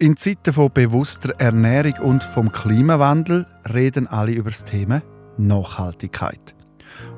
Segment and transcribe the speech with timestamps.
[0.00, 5.02] In Zeiten von bewusster Ernährung und vom Klimawandel reden alle über das Thema
[5.38, 6.54] Nachhaltigkeit.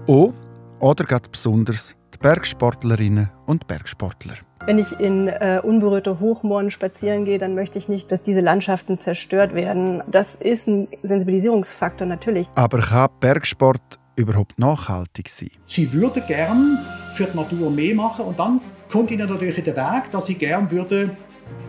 [0.07, 0.33] Oh,
[0.79, 4.33] oder gerade besonders die Bergsportlerinnen und Bergsportler.
[4.65, 8.99] Wenn ich in äh, unberührte Hochmooren spazieren gehe, dann möchte ich nicht, dass diese Landschaften
[8.99, 10.03] zerstört werden.
[10.11, 12.49] Das ist ein Sensibilisierungsfaktor natürlich.
[12.55, 15.51] Aber kann Bergsport überhaupt nachhaltig sein?
[15.67, 16.79] Sie würden gern
[17.13, 20.35] für die Natur mehr machen und dann kommt ihnen natürlich in den Weg, dass sie
[20.35, 21.11] gern würde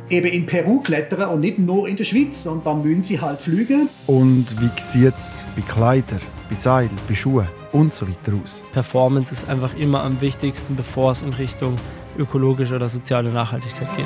[0.10, 2.46] eben in Peru klettern und nicht nur in der Schweiz.
[2.46, 3.90] Und dann müssen sie halt fliegen.
[4.08, 8.64] Und wie sieht es bei Kleidern, bei Seil, bei Schuhen und so weiter aus?
[8.74, 11.76] Performance ist einfach immer am wichtigsten, bevor es in Richtung
[12.18, 14.06] ökologische oder soziale Nachhaltigkeit geht.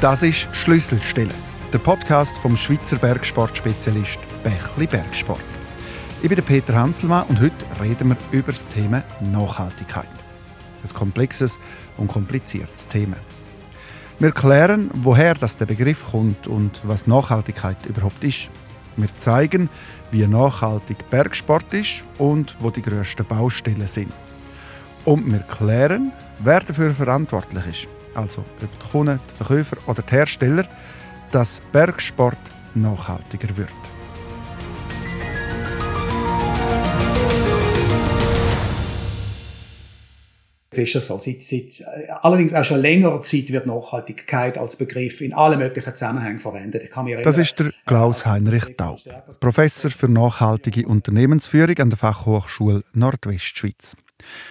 [0.00, 1.32] Das ist Schlüsselstelle,
[1.72, 5.40] der Podcast vom Schweizer Bergsportspezialist Bächli Bergsport.
[6.22, 10.13] Ich bin Peter Hanselmann und heute reden wir über das Thema Nachhaltigkeit.
[10.84, 11.58] Ein komplexes
[11.96, 13.16] und kompliziertes Thema.
[14.18, 18.50] Wir klären, woher das der Begriff kommt und was Nachhaltigkeit überhaupt ist.
[18.96, 19.68] Wir zeigen,
[20.12, 24.12] wie nachhaltig Bergsport ist und wo die grössten Baustellen sind.
[25.04, 30.12] Und wir klären, wer dafür verantwortlich ist, also ob die Kunden, die Verkäufer oder die
[30.12, 30.68] Hersteller,
[31.32, 32.38] dass Bergsport
[32.74, 33.93] nachhaltiger wird.
[40.78, 41.18] Es ist so.
[41.18, 45.94] Seit, seit, äh, allerdings auch schon längerer Zeit wird Nachhaltigkeit als Begriff in allen möglichen
[45.94, 46.84] Zusammenhängen verwendet.
[46.84, 48.98] Ich kann das ist der Klaus-Heinrich Taub,
[49.40, 53.96] Professor für nachhaltige Unternehmensführung an der Fachhochschule Nordwestschweiz.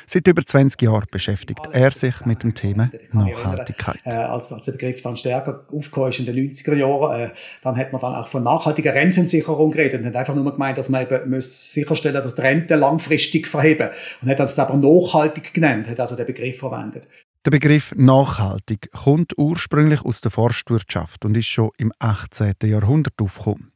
[0.06, 4.00] Seit über 20 Jahren beschäftigt er sich mit dem Thema Nachhaltigkeit.
[4.04, 7.78] Äh, als, als der Begriff dann stärker aufgekommen ist in den 90er Jahren, äh, dann
[7.78, 11.04] hat man dann auch von nachhaltiger Rentensicherung geredet und hat einfach nur gemeint, dass man
[11.04, 13.90] eben sicherstellen dass die Rente langfristig verheben
[14.22, 17.08] und hat das aber nachhaltig genannt, hat also den Begriff verwendet.
[17.46, 22.54] Der Begriff nachhaltig kommt ursprünglich aus der Forstwirtschaft und ist schon im 18.
[22.64, 23.74] Jahrhundert aufgekommen.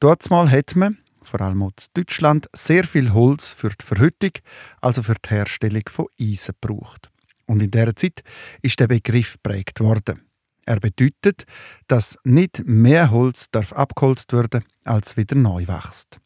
[0.00, 4.32] Dort mal hat man vor allem in Deutschland, sehr viel Holz für die Verhüttung,
[4.80, 7.10] also für die Herstellung von Eisen gebraucht.
[7.46, 8.22] Und in dieser Zeit
[8.62, 10.22] ist der Begriff prägt worden.
[10.64, 11.44] Er bedeutet,
[11.88, 16.20] dass nicht mehr Holz darf abgeholzt werden, als wieder neu wächst.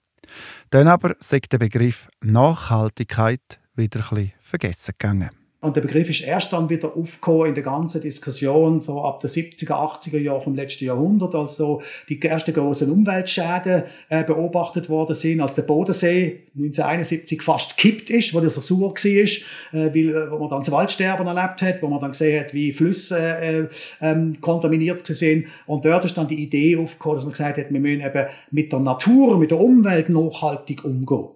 [0.71, 5.36] Dann aber sagt der Begriff Nachhaltigkeit wieder ein bisschen vergessen gegangen.
[5.63, 9.31] Und der Begriff ist erst dann wieder aufgekommen in der ganzen Diskussion, so ab den
[9.31, 11.81] 70er, 80er Jahren vom letzten Jahrhundert, als so
[12.11, 18.35] die ersten großen Umweltschäden äh, beobachtet worden sind, als der Bodensee 1971 fast gekippt ist,
[18.35, 19.35] wo der so sauer war, äh,
[19.73, 22.73] weil, äh, wo man dann das Waldsterben erlebt hat, wo man dann gesehen hat, wie
[22.75, 23.69] Flüsse äh,
[24.03, 25.47] ähm, kontaminiert sind.
[25.67, 28.73] Und dort ist dann die Idee aufgekommen, dass man gesagt hat, wir müssen eben mit
[28.73, 31.29] der Natur, mit der Umwelt nachhaltig umgehen.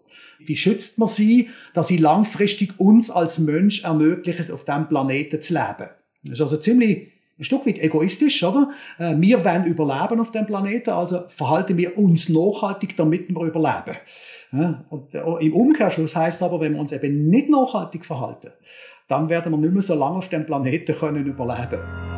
[0.44, 5.54] Wie schützt man sie, dass sie langfristig uns als Mensch ermöglichen, auf diesem Planeten zu
[5.54, 5.90] leben?
[6.22, 8.70] Das ist also ziemlich ein Stück weit egoistisch, oder?
[8.98, 13.96] Äh, wir wollen überleben auf dem Planeten, also verhalten wir uns nachhaltig, damit wir überleben.
[14.90, 18.50] Und äh, im Umkehrschluss heißt aber, wenn wir uns eben nicht nachhaltig verhalten,
[19.08, 22.09] dann werden wir nicht mehr so lange auf dem Planeten können überleben.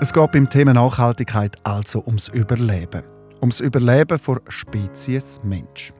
[0.00, 3.02] Es geht beim Thema Nachhaltigkeit also ums Überleben.
[3.40, 5.92] Ums Überleben der Spezies Mensch.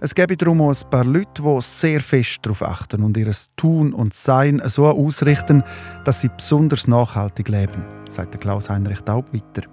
[0.00, 3.92] Es gibt darum auch ein paar Leute, die sehr fest darauf achten und ihr Tun
[3.92, 5.62] und Sein so ausrichten,
[6.04, 9.68] dass sie besonders nachhaltig leben, sagt Klaus-Heinrich Taub weiter.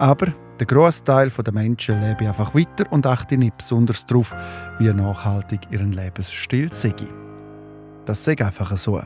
[0.00, 4.34] Aber der grosse Teil der Menschen lebt einfach weiter und achtet nicht besonders darauf,
[4.80, 6.94] wie nachhaltig ihren Lebensstil sei.
[8.04, 9.00] Das sei einfach so.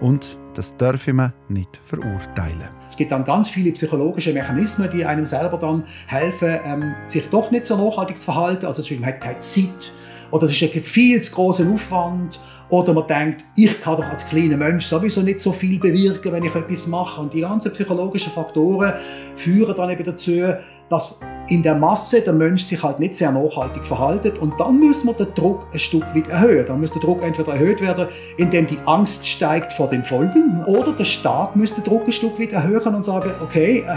[0.00, 2.68] Und das dürfen wir nicht verurteilen.
[2.86, 7.50] Es gibt dann ganz viele psychologische Mechanismen, die einem selber dann helfen, ähm, sich doch
[7.50, 8.66] nicht so nachhaltig zu verhalten.
[8.66, 9.92] Also man hat keine Zeit
[10.30, 14.26] oder es ist ein viel zu großer Aufwand oder man denkt, ich kann doch als
[14.28, 17.20] kleiner Mensch sowieso nicht so viel bewirken, wenn ich etwas mache.
[17.20, 18.94] Und die ganzen psychologischen Faktoren
[19.34, 20.54] führen dann eben dazu,
[20.88, 21.20] dass
[21.52, 25.14] in der Masse der Mensch sich halt nicht sehr nachhaltig verhaltet und dann muss man
[25.16, 26.64] den Druck ein Stück weit erhöhen.
[26.64, 30.92] Dann muss der Druck entweder erhöht werden, indem die Angst steigt vor den Folgen oder
[30.92, 33.96] der Staat muss den Druck ein Stück weit erhöhen und sagen, okay, äh,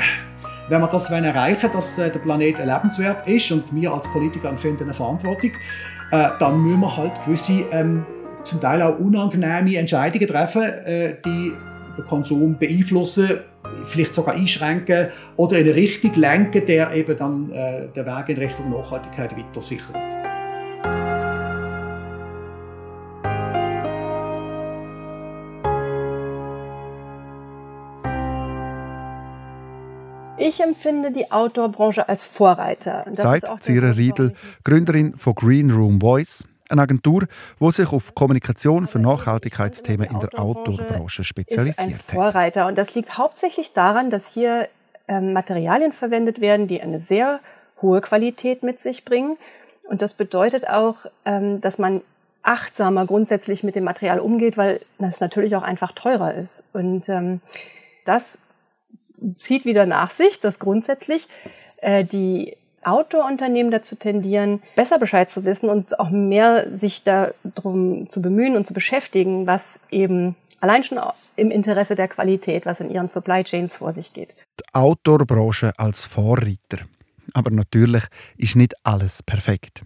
[0.68, 4.84] wenn wir das erreichen dass äh, der Planet lebenswert ist und wir als Politiker empfinden
[4.84, 5.52] eine Verantwortung,
[6.12, 8.04] äh, dann müssen wir halt gewisse, ähm,
[8.44, 10.62] zum Teil auch unangenehme Entscheidungen treffen,
[11.26, 11.54] die
[11.98, 13.40] den Konsum beeinflussen
[13.86, 18.38] vielleicht sogar einschränken oder in eine Richtung lenken, der eben dann äh, den Weg in
[18.38, 19.96] Richtung Nachhaltigkeit weiter sichert.
[30.38, 33.06] Ich empfinde die Outdoor-Branche als Vorreiter.
[33.14, 34.34] Sagt Zira Riedel,
[34.64, 37.28] Gründerin von Green Room Voice, eine Agentur,
[37.60, 42.68] die sich auf Kommunikation für Nachhaltigkeitsthemen in der Outdoor-Branche spezialisiert ist ein Vorreiter.
[42.68, 44.68] Und das liegt hauptsächlich daran, dass hier
[45.08, 47.40] ähm, Materialien verwendet werden, die eine sehr
[47.82, 49.38] hohe Qualität mit sich bringen.
[49.88, 52.02] Und das bedeutet auch, ähm, dass man
[52.42, 56.64] achtsamer grundsätzlich mit dem Material umgeht, weil das natürlich auch einfach teurer ist.
[56.74, 57.42] Und ähm,
[58.06, 58.40] das
[59.38, 61.28] zieht wieder nach sich, dass grundsätzlich
[61.82, 68.22] äh, die Outdoor-Unternehmen dazu tendieren, besser Bescheid zu wissen und auch mehr sich darum zu
[68.22, 71.00] bemühen und zu beschäftigen, was eben allein schon
[71.36, 74.46] im Interesse der Qualität, was in ihren Supply Chains vor sich geht.
[74.60, 76.86] Die Outdoor-Branche als Vorreiter.
[77.34, 78.04] Aber natürlich
[78.38, 79.82] ist nicht alles perfekt.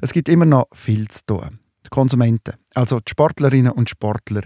[0.00, 1.60] Es gibt immer noch viel zu tun.
[1.84, 4.42] Die Konsumenten, also die Sportlerinnen und Sportler,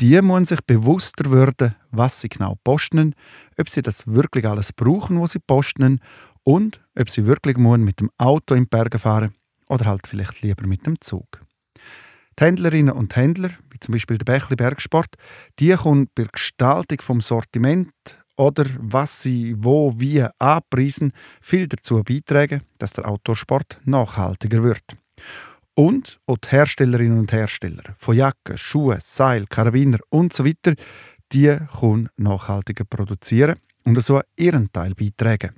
[0.00, 3.14] die müssen sich bewusster werden, was sie genau posten,
[3.58, 6.00] ob sie das wirklich alles brauchen, was sie posten
[6.46, 9.34] und ob sie wirklich mit dem Auto in die Berge fahren
[9.68, 11.42] oder halt vielleicht lieber mit dem Zug.
[12.38, 15.16] Die Händlerinnen und Händler, wie zum Beispiel der Bächli Bergsport,
[15.58, 17.92] die können bei der Gestaltung vom Sortiment
[18.36, 24.96] oder was sie wo wie anpreisen, viel dazu beitragen, dass der Outdoorsport nachhaltiger wird.
[25.74, 30.74] Und auch die Herstellerinnen und Hersteller von Jacken, Schuhen, Seil, Karabiner und so weiter,
[31.32, 35.56] die können nachhaltiger produzieren und so ihren Teil beitragen.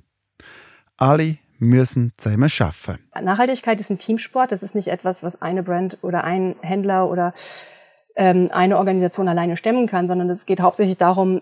[0.99, 3.25] Alle müssen zusammen arbeiten.
[3.25, 4.51] Nachhaltigkeit ist ein Teamsport.
[4.51, 7.33] Das ist nicht etwas, was eine Brand oder ein Händler oder
[8.15, 11.41] ähm, eine Organisation alleine stemmen kann, sondern es geht hauptsächlich darum,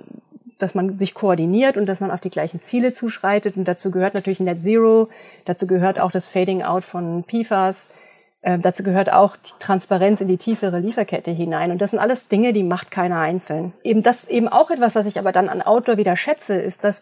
[0.60, 3.58] dass man sich koordiniert und dass man auf die gleichen Ziele zuschreitet.
[3.58, 5.10] Und dazu gehört natürlich Net Zero,
[5.46, 8.00] dazu gehört auch das Fading Out von PFAS,
[8.42, 11.72] äh, dazu gehört auch die Transparenz in die tiefere Lieferkette hinein.
[11.72, 13.74] Und das sind alles Dinge, die macht keiner einzeln.
[13.84, 17.02] Eben das eben auch etwas, was ich aber dann an Outdoor wieder schätze, ist, dass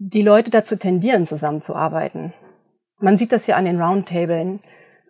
[0.00, 2.32] die Leute dazu tendieren, zusammenzuarbeiten.
[3.00, 4.60] Man sieht das ja an den Roundtablen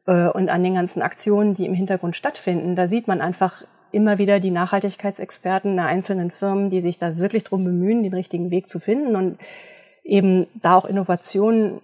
[0.07, 2.75] äh, und an den ganzen Aktionen, die im Hintergrund stattfinden.
[2.75, 7.45] Da sieht man einfach immer wieder die Nachhaltigkeitsexperten der einzelnen Firmen, die sich da wirklich
[7.45, 9.39] drum bemühen, den richtigen Weg zu finden und
[10.03, 11.81] eben da auch Innovationen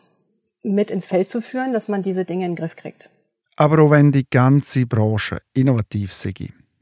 [0.64, 3.08] mit ins Feld zu führen, dass man diese Dinge in den Griff kriegt.
[3.54, 6.34] Aber auch wenn die ganze Branche innovativ sei,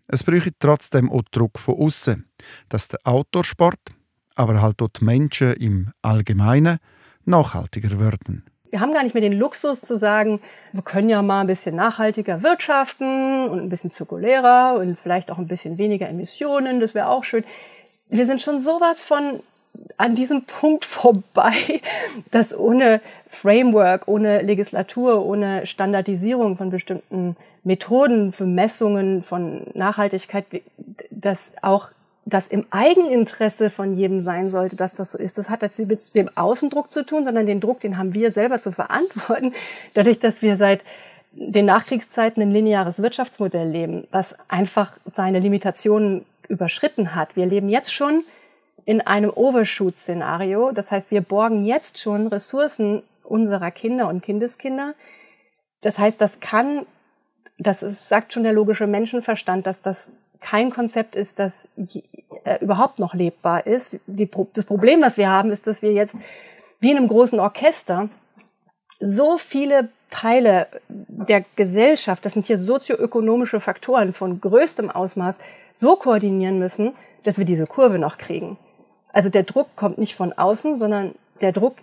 [0.06, 2.24] es bräuchte trotzdem auch Druck von außen,
[2.68, 3.78] dass der Outdoorsport,
[4.34, 6.78] aber halt die Menschen im Allgemeinen
[7.24, 8.44] nachhaltiger werden.
[8.70, 10.40] Wir haben gar nicht mehr den Luxus zu sagen,
[10.72, 15.38] wir können ja mal ein bisschen nachhaltiger wirtschaften und ein bisschen zirkulärer und vielleicht auch
[15.38, 17.44] ein bisschen weniger Emissionen, das wäre auch schön.
[18.08, 19.38] Wir sind schon sowas von
[19.96, 21.54] an diesem Punkt vorbei,
[22.30, 30.46] dass ohne Framework, ohne Legislatur, ohne Standardisierung von bestimmten Methoden für Messungen von Nachhaltigkeit,
[31.10, 31.90] dass auch
[32.26, 35.36] das im Eigeninteresse von jedem sein sollte, dass das so ist.
[35.36, 38.60] Das hat jetzt mit dem Außendruck zu tun, sondern den Druck, den haben wir selber
[38.60, 39.52] zu verantworten,
[39.94, 40.82] dadurch, dass wir seit
[41.32, 47.36] den Nachkriegszeiten ein lineares Wirtschaftsmodell leben, was einfach seine Limitationen überschritten hat.
[47.36, 48.22] Wir leben jetzt schon
[48.84, 50.72] in einem Overshoot-Szenario.
[50.72, 54.94] Das heißt, wir borgen jetzt schon Ressourcen unserer Kinder und Kindeskinder.
[55.80, 56.86] Das heißt, das kann,
[57.58, 61.68] das ist, sagt schon der logische Menschenverstand, dass das kein Konzept ist, das
[62.44, 63.96] äh, überhaupt noch lebbar ist.
[64.06, 66.16] Die, das Problem, was wir haben, ist, dass wir jetzt
[66.80, 68.08] wie in einem großen Orchester
[69.00, 75.38] so viele Teile der Gesellschaft, das sind hier sozioökonomische Faktoren von größtem Ausmaß,
[75.74, 76.92] so koordinieren müssen,
[77.24, 78.56] dass wir diese Kurve noch kriegen.
[79.12, 81.76] Also der Druck kommt nicht von außen, sondern der Druck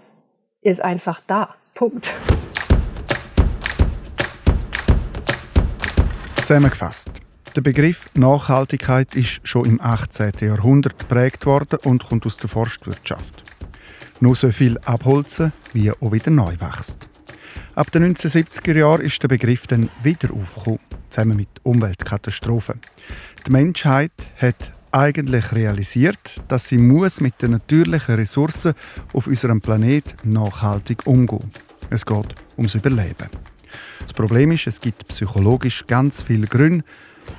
[0.62, 1.56] ist einfach da.
[1.74, 2.14] Punkt.
[6.38, 7.10] Zusammengefasst.
[7.54, 10.32] Der Begriff Nachhaltigkeit ist schon im 18.
[10.40, 13.44] Jahrhundert geprägt worden und kommt aus der Forstwirtschaft.
[14.22, 17.10] Nur so viel abholzen, wie auch wieder neu wächst.
[17.76, 20.80] Ab den 1970er Jahren ist der Begriff dann wieder aufgekommen,
[21.10, 22.80] zusammen mit Umweltkatastrophen.
[23.46, 28.76] Die Menschheit hat eigentlich realisiert, dass sie muss mit den natürlichen Ressourcen
[29.12, 31.52] auf unserem Planet nachhaltig umgehen.
[31.90, 33.30] Es geht ums Überleben.
[34.00, 36.86] Das Problem ist, es gibt psychologisch ganz viele Gründe,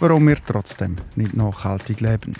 [0.00, 2.34] warum wir trotzdem nicht nachhaltig leben.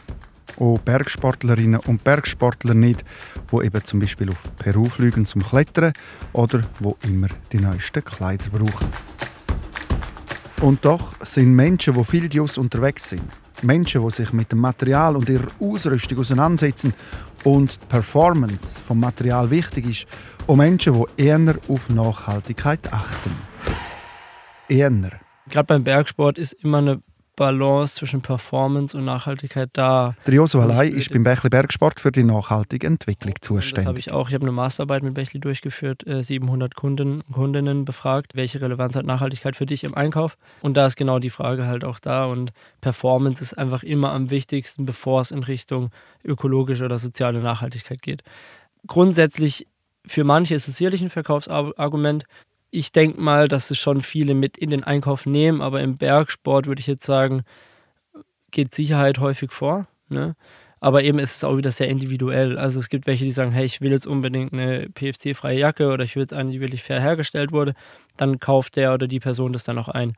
[0.58, 3.04] Auch Bergsportlerinnen und Bergsportler nicht,
[3.48, 5.92] wo eben zum Beispiel auf Peru fliegen zum Klettern
[6.32, 8.88] oder wo immer die neuesten Kleider brauchen.
[10.60, 13.22] Und doch sind Menschen, die viel Dios unterwegs sind,
[13.62, 16.94] Menschen, die sich mit dem Material und ihrer Ausrüstung auseinandersetzen
[17.44, 20.06] und die Performance vom Material wichtig ist,
[20.46, 23.32] und Menschen, die eher auf Nachhaltigkeit achten.
[24.68, 24.90] Eher.
[25.50, 27.02] Gerade beim Bergsport ist immer eine
[27.36, 30.14] Balance zwischen Performance und Nachhaltigkeit da.
[30.26, 33.84] Der Joshua Lei ist beim Bächli Bergsport für die nachhaltige Entwicklung zuständig.
[33.84, 34.28] Das habe ich auch.
[34.28, 38.96] Ich habe eine Masterarbeit mit Bächli durchgeführt, 700 äh, Kunden und Kundinnen befragt, welche Relevanz
[38.96, 40.36] hat Nachhaltigkeit für dich im Einkauf.
[40.60, 42.26] Und da ist genau die Frage halt auch da.
[42.26, 45.90] Und Performance ist einfach immer am wichtigsten, bevor es in Richtung
[46.24, 48.22] ökologische oder soziale Nachhaltigkeit geht.
[48.86, 49.66] Grundsätzlich
[50.04, 52.24] für manche ist es sicherlich ein Verkaufsargument
[52.72, 56.66] ich denke mal, dass es schon viele mit in den Einkauf nehmen, aber im Bergsport
[56.66, 57.42] würde ich jetzt sagen,
[58.50, 59.86] geht Sicherheit häufig vor.
[60.08, 60.34] Ne?
[60.80, 62.58] Aber eben ist es auch wieder sehr individuell.
[62.58, 66.02] Also es gibt welche, die sagen, hey, ich will jetzt unbedingt eine PFC-freie Jacke oder
[66.02, 67.74] ich will jetzt eine, die wirklich fair hergestellt wurde.
[68.16, 70.16] Dann kauft der oder die Person das dann auch ein.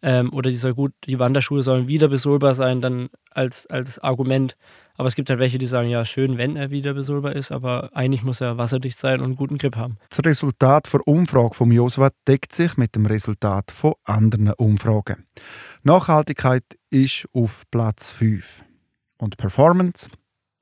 [0.00, 4.56] Ähm, oder die soll gut, die Wanderschuhe sollen wieder besohlbar sein, dann als, als Argument.
[4.96, 7.90] Aber es gibt halt welche, die sagen, ja, schön, wenn er wieder besohlbar ist, aber
[7.94, 9.98] eigentlich muss er wasserdicht sein und einen guten Grip haben.
[10.08, 15.26] Das Resultat der Umfrage von Josua deckt sich mit dem Resultat von anderen Umfragen.
[15.82, 18.64] Nachhaltigkeit ist auf Platz 5.
[19.18, 20.10] Und Performance,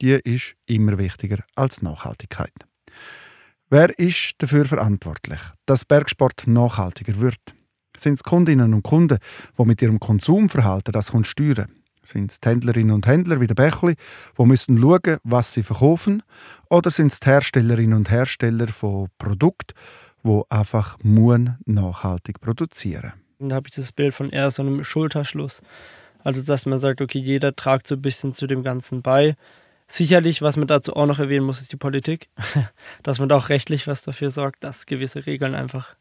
[0.00, 2.52] die ist immer wichtiger als Nachhaltigkeit.
[3.70, 7.40] Wer ist dafür verantwortlich, dass Bergsport nachhaltiger wird?
[7.96, 9.18] Sind es Kundinnen und Kunden,
[9.58, 13.96] die mit ihrem Konsumverhalten das steuern sind es die Händlerinnen und Händler wie der Bächli,
[14.38, 16.22] die müssen schauen, was sie verkaufen?
[16.70, 19.74] Oder sind es die Herstellerinnen und Hersteller von Produkten,
[20.24, 25.62] die einfach nachhaltig produzieren Da habe ich das Bild von eher so einem Schulterschluss.
[26.22, 29.36] Also, dass man sagt, okay, jeder tragt so ein bisschen zu dem Ganzen bei.
[29.86, 32.30] Sicherlich, was man dazu auch noch erwähnen muss, ist die Politik.
[33.02, 35.94] dass man da auch rechtlich was dafür sorgt, dass gewisse Regeln einfach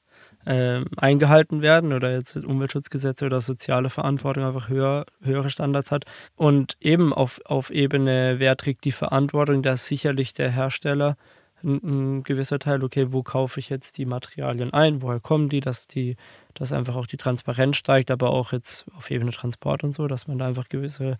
[0.45, 6.05] äh, eingehalten werden oder jetzt Umweltschutzgesetze oder soziale Verantwortung einfach höher, höhere Standards hat.
[6.35, 11.17] Und eben auf, auf Ebene, wer trägt die Verantwortung, da ist sicherlich der Hersteller
[11.63, 15.61] ein, ein, gewisser Teil, okay, wo kaufe ich jetzt die Materialien ein, woher kommen die,
[15.61, 16.17] dass die,
[16.53, 20.27] dass einfach auch die Transparenz steigt, aber auch jetzt auf Ebene Transport und so, dass
[20.27, 21.17] man da einfach gewisse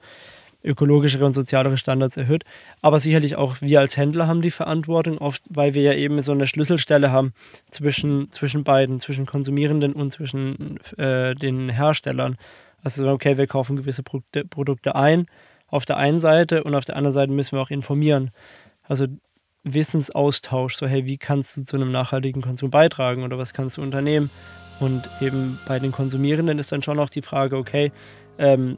[0.64, 2.44] ökologischere und sozialere Standards erhöht.
[2.82, 6.32] Aber sicherlich auch wir als Händler haben die Verantwortung, oft, weil wir ja eben so
[6.32, 7.34] eine Schlüsselstelle haben
[7.70, 12.38] zwischen, zwischen beiden, zwischen Konsumierenden und zwischen äh, den Herstellern.
[12.84, 15.28] Also okay, wir kaufen gewisse Produkte, Produkte ein
[15.68, 18.32] auf der einen Seite und auf der anderen Seite müssen wir auch informieren.
[18.84, 19.08] Also
[19.64, 23.82] Wissensaustausch, so hey, wie kannst du zu einem nachhaltigen Konsum beitragen oder was kannst du
[23.82, 24.30] unternehmen?
[24.80, 27.92] Und eben bei den Konsumierenden ist dann schon auch die Frage, okay,
[28.38, 28.78] ähm,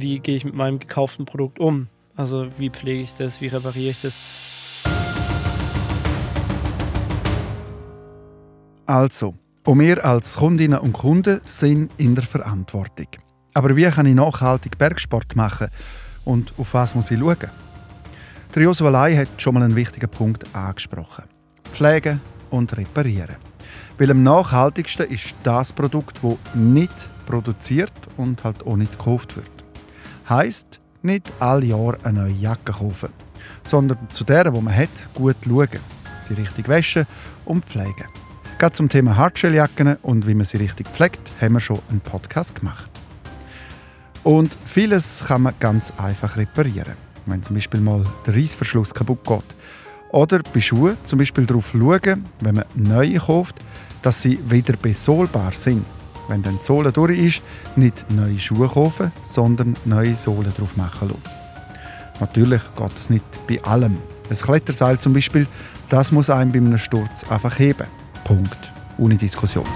[0.00, 1.88] wie gehe ich mit meinem gekauften Produkt um?
[2.16, 4.14] Also wie pflege ich das, wie repariere ich das?
[8.86, 9.34] Also,
[9.64, 13.08] auch wir als Kundinnen und Kunden sind in der Verantwortung.
[13.52, 15.68] Aber wie kann ich nachhaltig Bergsport machen
[16.24, 17.50] und auf was muss ich schauen?
[18.54, 21.24] Der Josua Lai hat schon mal einen wichtigen Punkt angesprochen.
[21.64, 23.36] Pflegen und reparieren.
[23.98, 29.55] Weil am nachhaltigsten ist das Produkt, das nicht produziert und halt auch nicht gekauft wird.
[30.28, 33.10] Heißt, nicht alle Jahre eine neue Jacke kaufen,
[33.62, 35.68] sondern zu der, die man hat, gut schauen,
[36.20, 37.06] sie richtig waschen
[37.44, 38.06] und pflegen.
[38.58, 42.54] Gerade zum Thema Hardshelljacke und wie man sie richtig pflegt, haben wir schon einen Podcast
[42.54, 42.90] gemacht.
[44.24, 46.94] Und vieles kann man ganz einfach reparieren.
[47.26, 49.54] Wenn zum Beispiel mal der Reissverschluss kaputt geht.
[50.10, 53.56] Oder bei Schuhen zum Beispiel darauf schauen, wenn man neue kauft,
[54.02, 55.84] dass sie wieder besohlbar sind
[56.28, 57.42] wenn dann die Sohle durch ist,
[57.76, 61.22] nicht neue Schuhe kaufen, sondern neue Sohlen drauf machen lassen.
[62.20, 63.98] Natürlich geht das nicht bei allem.
[64.28, 65.46] Ein Kletterseil zum Beispiel,
[65.88, 67.86] das muss einem bei einem Sturz einfach heben.
[68.24, 68.72] Punkt.
[68.98, 69.66] Ohne Diskussion.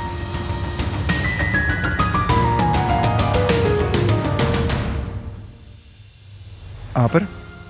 [6.94, 7.22] Aber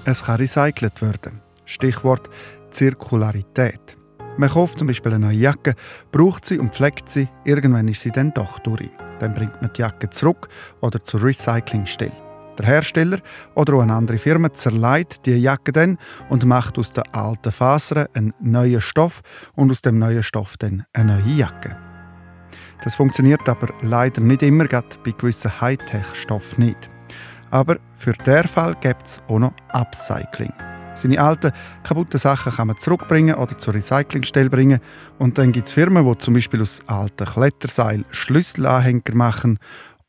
[0.04, 1.40] es kann recycelt werden.
[1.64, 2.30] Stichwort
[2.70, 3.99] Zirkularität.
[4.40, 5.74] Man kauft zum Beispiel eine neue Jacke,
[6.12, 8.88] braucht sie und pflegt sie, irgendwann ist sie dann doch durch.
[9.18, 10.48] Dann bringt man die Jacke zurück
[10.80, 12.16] oder zur Recyclingstelle.
[12.58, 13.18] Der Hersteller
[13.54, 15.98] oder auch eine andere Firma zerleiht die Jacke dann
[16.30, 19.20] und macht aus den alten Fasern einen neuen Stoff
[19.56, 21.76] und aus dem neuen Stoff dann eine neue Jacke.
[22.82, 26.88] Das funktioniert aber leider nicht immer, gerade bei gewissen Hightech-Stoffen nicht.
[27.50, 30.69] Aber für den Fall gibt es auch noch Upcycling.
[30.94, 34.80] Seine alten, kaputten Sachen kann man zurückbringen oder zur Recyclingstelle bringen.
[35.18, 39.58] Und dann gibt es Firmen, die zum Beispiel aus alten Kletterseilen Schlüsselanhänger machen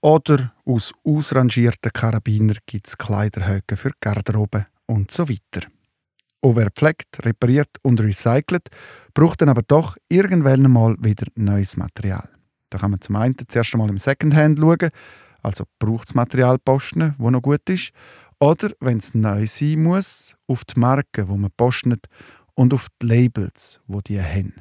[0.01, 5.67] oder aus ausrangierten Karabiner gibt es Kleiderhöcke für Garderobe und so weiter.
[6.41, 8.69] Und wer pflegt, repariert und recycelt,
[9.13, 12.27] braucht dann aber doch irgendwann mal wieder neues Material.
[12.71, 14.89] Da kann man zum einen zuerst einmal im Secondhand schauen,
[15.43, 17.91] also braucht es Material posten, wo noch gut ist,
[18.41, 22.07] oder, wenn es neu sein muss, auf die Marken, wo man postet
[22.55, 24.55] und auf die Labels, wo die haben.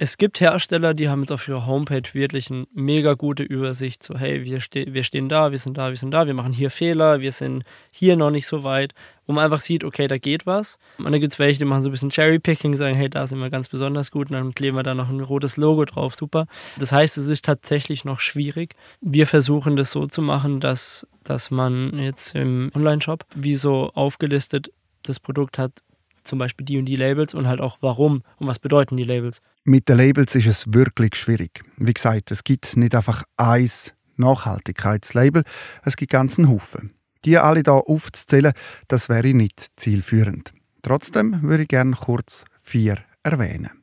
[0.00, 4.04] es gibt Hersteller, die haben jetzt auf ihrer Homepage wirklich eine mega gute Übersicht.
[4.04, 6.52] So, hey, wir, ste wir stehen da, wir sind da, wir sind da, wir machen
[6.52, 8.94] hier Fehler, wir sind hier noch nicht so weit,
[9.26, 10.78] wo man einfach sieht, okay, da geht was.
[10.98, 13.40] Und dann gibt es welche, die machen so ein bisschen Cherry-Picking, sagen, hey, da sind
[13.40, 16.46] wir ganz besonders gut und dann kleben wir da noch ein rotes Logo drauf, super.
[16.78, 18.76] Das heißt, es ist tatsächlich noch schwierig.
[19.00, 24.72] Wir versuchen das so zu machen, dass, dass man jetzt im Online-Shop wie so aufgelistet
[25.02, 25.82] das Produkt hat,
[26.24, 29.42] zum Beispiel die und die Labels und halt auch warum und was bedeuten die Labels.
[29.64, 31.62] Mit den Labels ist es wirklich schwierig.
[31.76, 33.68] Wie gesagt, es gibt nicht einfach ein
[34.16, 35.42] Nachhaltigkeitslabel,
[35.84, 36.94] es gibt ganzen Haufen.
[37.26, 38.52] Die alle hier aufzuzählen,
[38.88, 40.54] das wäre nicht zielführend.
[40.80, 43.82] Trotzdem würde ich gerne kurz vier erwähnen.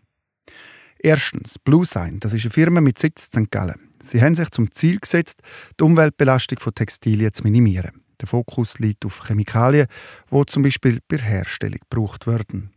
[0.98, 3.52] Erstens, BlueSign, das ist eine Firma mit Sitz in St.
[3.52, 3.92] Gallen.
[4.10, 5.42] Sie haben sich zum Ziel gesetzt,
[5.80, 8.04] die Umweltbelastung von Textilien zu minimieren.
[8.22, 9.88] Der Fokus liegt auf Chemikalien,
[10.32, 12.72] die zum Beispiel bei Herstellung gebraucht werden.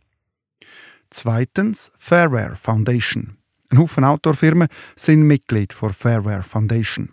[1.09, 3.37] Zweitens Fairware Foundation.
[3.71, 7.09] Ein Haufen Outdoor-Firmen sind Mitglied der Fairware Foundation.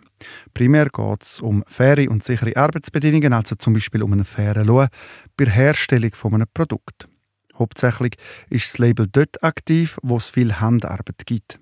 [0.53, 4.87] Primär geht es um faire und sichere Arbeitsbedingungen, also zum Beispiel um einen fairen Lohn
[5.35, 7.07] bei Herstellung von einem Produkt.
[7.55, 8.15] Hauptsächlich
[8.49, 11.59] ist das Label dort aktiv, wo es viel Handarbeit gibt.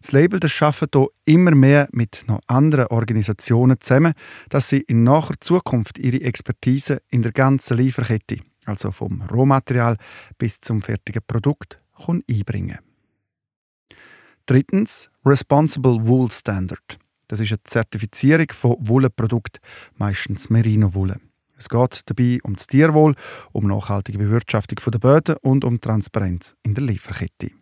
[0.00, 4.14] Das Label das arbeitet hier immer mehr mit noch anderen Organisationen zusammen,
[4.48, 9.96] dass sie in naher Zukunft ihre Expertise in der ganzen Lieferkette, also vom Rohmaterial
[10.38, 11.78] bis zum fertigen Produkt,
[12.08, 12.78] einbringen
[14.46, 16.98] Drittens Responsible Wool Standard.
[17.28, 19.62] Das ist eine Zertifizierung von Wollenprodukten,
[19.96, 21.18] meistens Merino-Wolle.
[21.56, 23.14] Es geht dabei um das Tierwohl,
[23.52, 27.52] um nachhaltige Bewirtschaftung der Böden und um Transparenz in der Lieferkette.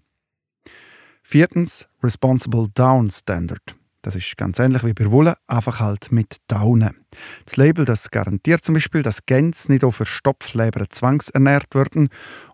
[1.22, 3.76] Viertens, Responsible Down Standard.
[4.02, 6.96] Das ist ganz ähnlich wie bei Wolle, einfach halt mit Daunen.
[7.44, 12.08] Das Label das garantiert zum Beispiel, dass Gänse nicht auf Verstopfleber zwangsernährt werden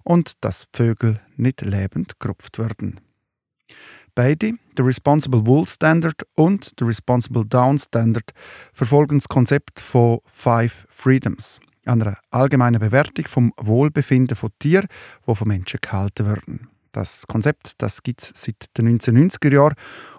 [0.04, 3.00] und dass Vögel nicht lebend gerupft werden.
[4.14, 8.32] Beide, der Responsible Wool Standard und der Responsible Down Standard,
[8.74, 14.88] verfolgen das Konzept von Five Freedoms, einer allgemeinen Bewertung vom Wohlbefinden von Tieren,
[15.26, 16.68] die von Menschen gehalten werden.
[16.98, 19.74] Das Konzept das gibt es seit den 1990er Jahren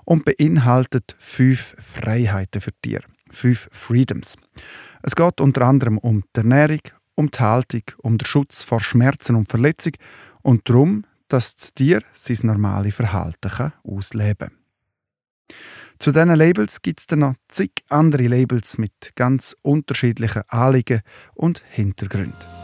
[0.06, 4.38] und beinhaltet fünf Freiheiten für Tiere, fünf Freedoms.
[5.04, 6.80] Es geht unter anderem um die Ernährung,
[7.16, 9.92] um die Haltung, um den Schutz vor Schmerzen und Verletzung
[10.42, 15.56] und darum, dass das Tier sein normales Verhalten kann ausleben kann.
[16.00, 21.02] Zu diesen Labels gibt es dann noch zig andere Labels mit ganz unterschiedlichen Anliegen
[21.36, 22.59] und Hintergründen.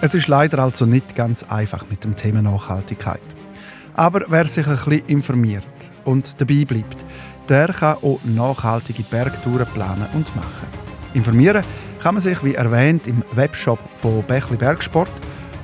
[0.00, 3.20] Es ist leider also nicht ganz einfach mit dem Thema Nachhaltigkeit.
[3.94, 5.66] Aber wer sich ein bisschen informiert
[6.04, 6.96] und dabei bleibt,
[7.48, 10.68] der kann auch nachhaltige Bergtouren planen und machen.
[11.14, 11.64] Informieren
[12.00, 15.10] kann man sich, wie erwähnt, im Webshop von Bächli Bergsport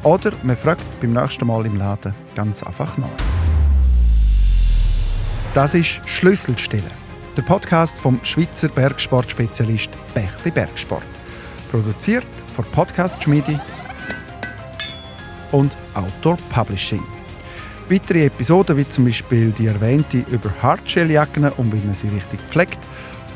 [0.03, 3.09] oder man fragt beim nächsten Mal im Laden ganz einfach nach.
[5.55, 6.83] Das ist Schlüsselstelle,
[7.37, 11.07] der Podcast vom Schweizer Bergsportspezialist Bächli Bergsport.
[11.71, 13.61] Produziert von Podcast Schmiede
[15.53, 17.03] und Outdoor Publishing.
[17.89, 22.79] Weitere Episoden, wie zum Beispiel die erwähnte über Hardshell-Jacken und wie man sie richtig pflegt,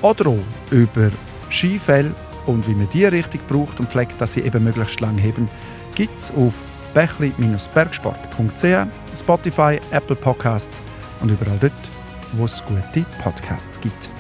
[0.01, 0.39] oder auch
[0.71, 1.11] über
[1.51, 2.15] Skifell
[2.47, 5.49] und wie man die richtig braucht und pflegt, dass sie eben möglichst lang heben,
[5.95, 6.55] gibt es auf
[6.95, 10.81] bächli-bergsport.ch, Spotify, Apple Podcasts
[11.21, 11.73] und überall dort,
[12.33, 14.11] wo es gute Podcasts gibt.